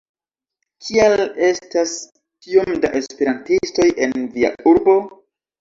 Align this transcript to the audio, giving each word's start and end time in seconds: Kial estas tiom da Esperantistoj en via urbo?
Kial 0.85 1.21
estas 1.49 1.93
tiom 2.47 2.73
da 2.87 2.91
Esperantistoj 3.03 3.89
en 4.07 4.17
via 4.39 4.53
urbo? 4.73 4.99